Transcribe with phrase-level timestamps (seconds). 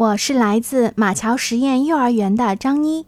[0.00, 3.04] 我是来自马桥实验幼儿园的张妮，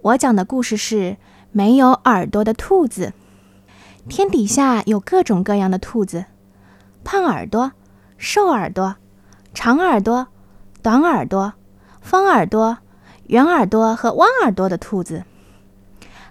[0.00, 1.18] 我讲的故事是
[1.52, 3.12] 没有耳朵的兔子。
[4.08, 6.24] 天底下有各种各样的兔子，
[7.04, 7.72] 胖耳朵、
[8.16, 8.96] 瘦耳朵、
[9.52, 10.28] 长耳朵、
[10.82, 11.52] 短耳朵、
[12.00, 12.78] 方耳朵、
[13.26, 15.24] 圆耳朵和弯耳朵的兔子，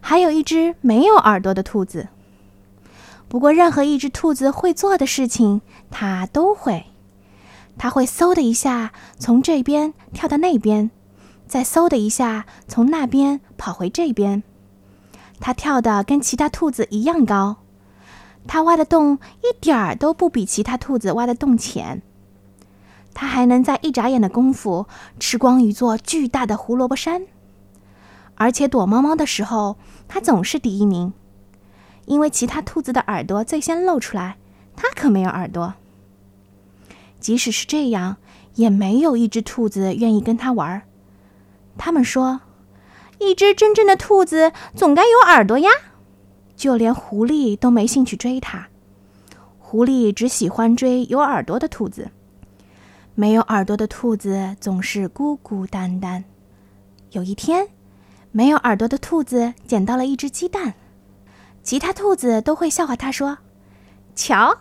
[0.02, 2.08] 还有一只没有耳朵的兔子。
[3.28, 6.88] 不过，任何一只兔子会做的事情，它都会。
[7.80, 10.92] 它会嗖的一下从这边跳到那边，
[11.48, 14.44] 再嗖的一下从那边跑回这边。
[15.40, 17.56] 它跳的跟其他兔子一样高，
[18.46, 22.02] 它挖的洞一点儿都不比其他兔子挖的洞浅。
[23.14, 24.86] 它还能在一眨眼的功夫
[25.18, 27.28] 吃光一座巨大的胡萝卜山，
[28.36, 29.78] 而且躲猫猫的时候，
[30.10, 31.14] 它总是第一名，
[32.06, 34.36] 因为其他兔子的耳朵最先露出来，
[34.76, 35.76] 它可没有耳朵。
[37.20, 38.18] 即使是这样，
[38.56, 40.82] 也没有一只兔子愿意跟他玩。
[41.78, 42.42] 他们说，
[43.20, 45.70] 一只真正的兔子总该有耳朵呀。
[46.56, 48.68] 就连狐狸都没兴趣追它，
[49.58, 52.12] 狐狸只喜欢追有耳朵的兔子。
[53.16, 56.24] 没有耳朵的兔子总是孤孤单单。
[57.12, 57.68] 有一天，
[58.32, 60.74] 没有耳朵的兔子捡到了一只鸡蛋，
[61.64, 63.38] 其他兔子都会笑话他说
[64.16, 64.58] ：“瞧。”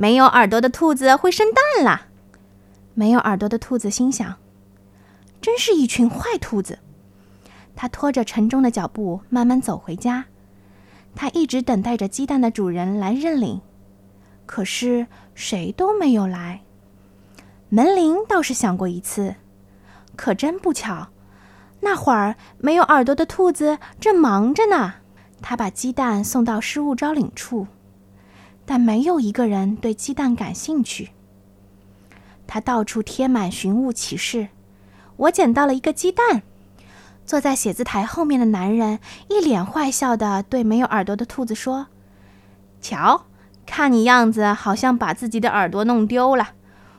[0.00, 2.06] 没有耳朵的兔子会生蛋了。
[2.94, 4.36] 没有耳朵的兔子心想
[5.42, 6.78] ：“真是一群坏兔子。”
[7.76, 10.24] 他拖着沉重的脚步慢慢走回家。
[11.14, 13.60] 他一直等待着鸡蛋的主人来认领，
[14.46, 16.62] 可是谁都没有来。
[17.68, 19.34] 门铃倒是响过一次，
[20.16, 21.08] 可真不巧，
[21.80, 24.94] 那会儿没有耳朵的兔子正忙着呢。
[25.42, 27.66] 他把鸡蛋送到失物招领处。
[28.70, 31.10] 但没有一个人对鸡蛋感兴趣。
[32.46, 34.46] 他到处贴满寻物启事。
[35.16, 36.42] 我捡到了一个鸡蛋。
[37.26, 41.88] 坐在写字台后面的男人一脸坏笑地对没有耳朵的兔子说
[42.80, 43.24] ：“瞧，
[43.66, 46.50] 看你样子，好像把自己的耳朵弄丢了。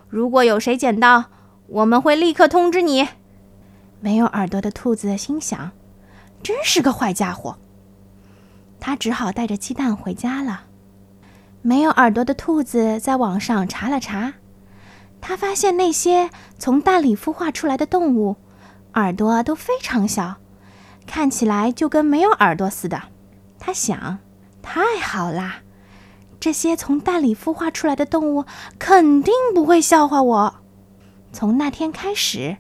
[0.10, 1.28] 如果有谁捡到，
[1.68, 3.08] 我们会立刻通知你。”
[4.02, 5.72] 没有耳朵的兔子心想
[6.44, 7.58] ：“真是个坏家伙。”
[8.82, 10.64] 他只好带着鸡蛋回家了。
[11.62, 14.34] 没有耳朵的兔子在网上查了查，
[15.20, 18.38] 他发现那些从蛋里孵化出来的动物，
[18.96, 20.38] 耳朵都非常小，
[21.06, 23.04] 看起来就跟没有耳朵似的。
[23.60, 24.18] 他想：
[24.64, 25.58] 太好啦，
[26.40, 28.46] 这些从蛋里孵化出来的动物
[28.80, 30.56] 肯定不会笑话我。
[31.32, 32.58] 从那天开始，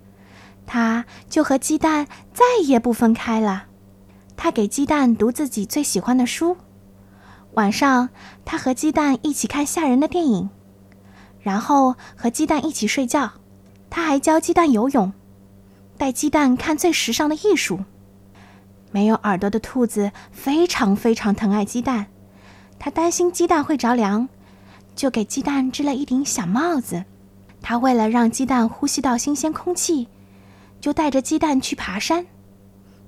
[0.68, 3.66] 他就和鸡蛋再也不分开了。
[4.38, 6.58] 他给鸡蛋读自己最喜欢的书。
[7.54, 8.10] 晚上，
[8.46, 10.50] 他和鸡蛋一起看吓人的电影，
[11.42, 13.34] 然后和鸡蛋一起睡觉。
[13.90, 15.12] 他还教鸡蛋游泳，
[15.98, 17.82] 带鸡蛋看最时尚的艺术。
[18.92, 22.08] 没有耳朵的兔子非常非常疼爱鸡蛋，
[22.80, 24.30] 他担心鸡蛋会着凉，
[24.96, 27.04] 就给鸡蛋织了一顶小帽子。
[27.62, 30.08] 他为了让鸡蛋呼吸到新鲜空气，
[30.80, 32.26] 就带着鸡蛋去爬山。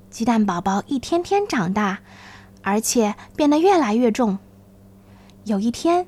[0.09, 1.99] 鸡蛋宝宝一天天长大。
[2.63, 4.39] 而且变得越来越重。
[5.43, 6.07] 有一天，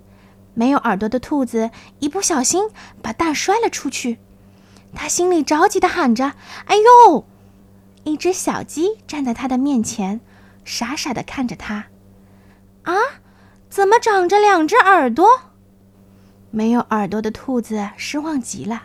[0.54, 2.70] 没有耳朵的兔子一不小心
[3.02, 4.18] 把蛋摔了出去，
[4.96, 6.34] 他心里着急的喊着
[6.66, 7.26] ：“哎呦！”
[8.06, 10.22] 一只小鸡站在他的面前，
[10.64, 11.88] 傻傻的看着他。
[12.84, 12.94] 啊，
[13.70, 15.28] 怎么长着两只耳朵？
[16.52, 18.84] 没有耳朵的兔子失望极了。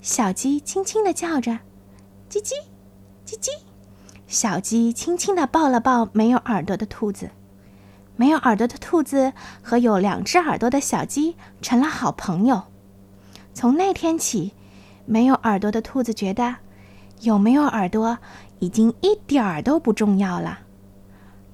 [0.00, 1.58] 小鸡轻轻的叫着
[2.30, 2.52] ：“叽叽，
[3.26, 3.48] 叽叽。”
[4.28, 7.30] 小鸡轻轻地抱了抱没有耳朵的兔子，
[8.14, 12.64] 没有耳朵的兔子和有两只耳朵的小鸡成了好朋友。
[13.54, 14.52] 从那天起，
[15.06, 16.56] 没有耳朵的兔子觉得
[17.22, 18.18] 有没有耳朵
[18.58, 20.58] 已经一点儿都不重要了，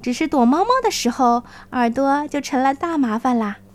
[0.03, 3.59] 只是躲猫猫的时候，耳朵就成了大麻烦啦。